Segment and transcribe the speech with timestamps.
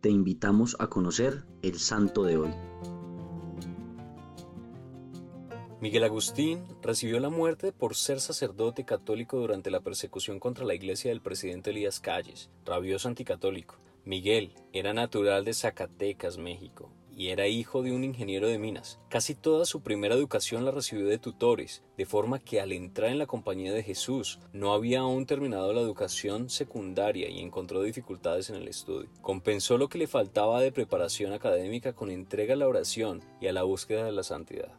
[0.00, 2.50] te invitamos a conocer el santo de hoy.
[5.80, 11.10] Miguel Agustín recibió la muerte por ser sacerdote católico durante la persecución contra la iglesia
[11.10, 13.76] del presidente Elías Calles, rabioso anticatólico.
[14.04, 19.00] Miguel era natural de Zacatecas, México, y era hijo de un ingeniero de minas.
[19.10, 23.18] Casi toda su primera educación la recibió de tutores, de forma que al entrar en
[23.18, 28.56] la compañía de Jesús no había aún terminado la educación secundaria y encontró dificultades en
[28.56, 29.10] el estudio.
[29.20, 33.52] Compensó lo que le faltaba de preparación académica con entrega a la oración y a
[33.52, 34.78] la búsqueda de la santidad.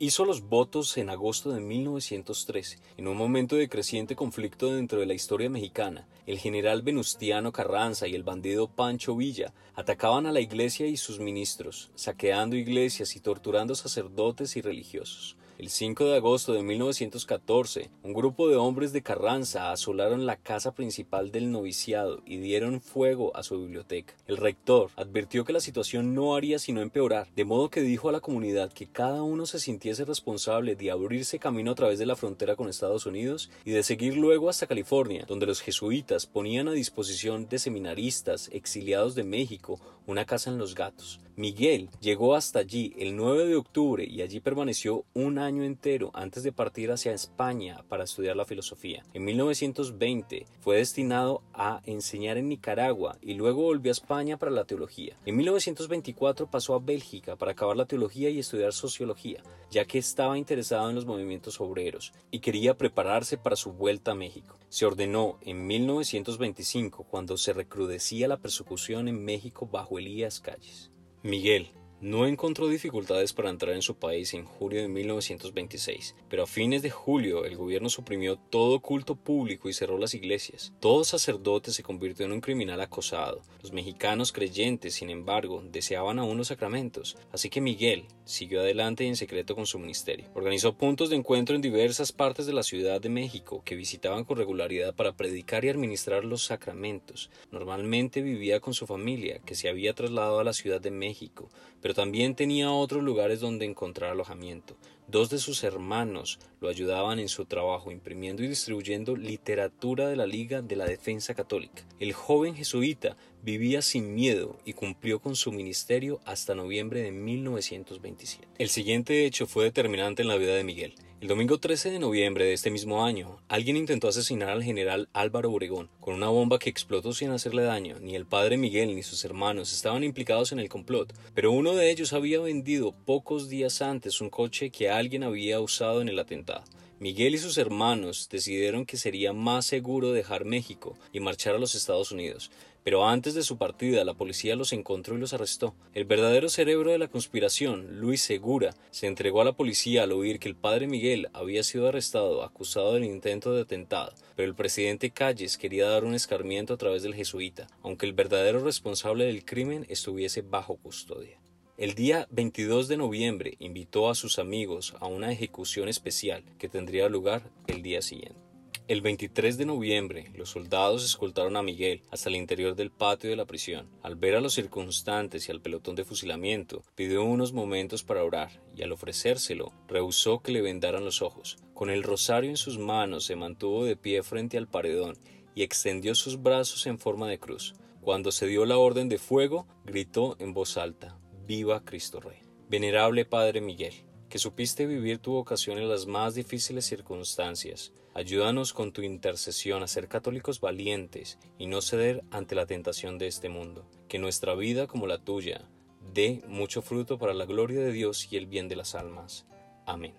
[0.00, 5.06] Hizo los votos en agosto de 1913, en un momento de creciente conflicto dentro de
[5.06, 6.06] la historia mexicana.
[6.24, 11.18] El general Venustiano Carranza y el bandido Pancho Villa atacaban a la iglesia y sus
[11.18, 15.36] ministros, saqueando iglesias y torturando sacerdotes y religiosos.
[15.58, 20.72] El 5 de agosto de 1914, un grupo de hombres de Carranza asolaron la casa
[20.72, 24.14] principal del noviciado y dieron fuego a su biblioteca.
[24.28, 28.12] El rector advirtió que la situación no haría sino empeorar, de modo que dijo a
[28.12, 32.14] la comunidad que cada uno se sintiese responsable de abrirse camino a través de la
[32.14, 36.72] frontera con Estados Unidos y de seguir luego hasta California, donde los jesuitas ponían a
[36.72, 41.18] disposición de seminaristas exiliados de México una casa en Los Gatos.
[41.38, 46.42] Miguel llegó hasta allí el 9 de octubre y allí permaneció un año entero antes
[46.42, 49.04] de partir hacia España para estudiar la filosofía.
[49.14, 54.64] En 1920 fue destinado a enseñar en Nicaragua y luego volvió a España para la
[54.64, 55.16] teología.
[55.26, 60.38] En 1924 pasó a Bélgica para acabar la teología y estudiar sociología, ya que estaba
[60.38, 64.56] interesado en los movimientos obreros y quería prepararse para su vuelta a México.
[64.70, 70.90] Se ordenó en 1925 cuando se recrudecía la persecución en México bajo Elías Calles.
[71.22, 71.68] Miguel
[72.00, 76.82] no encontró dificultades para entrar en su país en julio de 1926, pero a fines
[76.82, 80.72] de julio el gobierno suprimió todo culto público y cerró las iglesias.
[80.80, 83.42] Todo sacerdote se convirtió en un criminal acosado.
[83.62, 89.16] Los mexicanos creyentes, sin embargo, deseaban aún los sacramentos, así que Miguel siguió adelante en
[89.16, 90.26] secreto con su ministerio.
[90.34, 94.36] Organizó puntos de encuentro en diversas partes de la Ciudad de México que visitaban con
[94.36, 97.30] regularidad para predicar y administrar los sacramentos.
[97.50, 101.48] Normalmente vivía con su familia, que se había trasladado a la Ciudad de México,
[101.80, 104.76] pero también tenía otros lugares donde encontrar alojamiento.
[105.06, 110.26] Dos de sus hermanos lo ayudaban en su trabajo imprimiendo y distribuyendo literatura de la
[110.26, 111.82] Liga de la Defensa Católica.
[111.98, 118.48] El joven jesuita vivía sin miedo y cumplió con su ministerio hasta noviembre de 1927.
[118.58, 120.94] El siguiente hecho fue determinante en la vida de Miguel.
[121.20, 125.50] El domingo 13 de noviembre de este mismo año, alguien intentó asesinar al general Álvaro
[125.50, 127.96] Obregón con una bomba que explotó sin hacerle daño.
[128.00, 131.90] Ni el padre Miguel ni sus hermanos estaban implicados en el complot, pero uno de
[131.90, 136.62] ellos había vendido pocos días antes un coche que alguien había usado en el atentado.
[137.00, 141.76] Miguel y sus hermanos decidieron que sería más seguro dejar México y marchar a los
[141.76, 142.50] Estados Unidos,
[142.82, 145.76] pero antes de su partida la policía los encontró y los arrestó.
[145.94, 150.40] El verdadero cerebro de la conspiración, Luis Segura, se entregó a la policía al oír
[150.40, 155.10] que el padre Miguel había sido arrestado acusado del intento de atentado, pero el presidente
[155.10, 159.86] Calles quería dar un escarmiento a través del jesuita, aunque el verdadero responsable del crimen
[159.88, 161.38] estuviese bajo custodia.
[161.78, 167.08] El día 22 de noviembre invitó a sus amigos a una ejecución especial que tendría
[167.08, 168.40] lugar el día siguiente.
[168.88, 173.36] El 23 de noviembre, los soldados escoltaron a Miguel hasta el interior del patio de
[173.36, 173.86] la prisión.
[174.02, 178.60] Al ver a los circunstantes y al pelotón de fusilamiento, pidió unos momentos para orar
[178.76, 181.58] y al ofrecérselo, rehusó que le vendaran los ojos.
[181.74, 185.16] Con el rosario en sus manos, se mantuvo de pie frente al paredón
[185.54, 187.76] y extendió sus brazos en forma de cruz.
[188.00, 191.16] Cuando se dio la orden de fuego, gritó en voz alta,
[191.48, 192.36] Viva Cristo Rey.
[192.68, 193.94] Venerable Padre Miguel,
[194.28, 199.88] que supiste vivir tu vocación en las más difíciles circunstancias, ayúdanos con tu intercesión a
[199.88, 203.88] ser católicos valientes y no ceder ante la tentación de este mundo.
[204.08, 205.66] Que nuestra vida como la tuya
[206.12, 209.46] dé mucho fruto para la gloria de Dios y el bien de las almas.
[209.86, 210.12] Amén.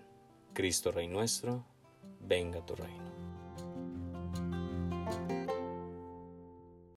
[0.52, 1.64] Cristo Rey nuestro,
[2.18, 3.19] venga tu reino.